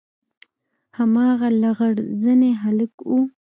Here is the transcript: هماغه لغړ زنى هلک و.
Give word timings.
هماغه 0.97 1.49
لغړ 1.61 1.93
زنى 2.23 2.51
هلک 2.63 2.93
و. 3.09 3.13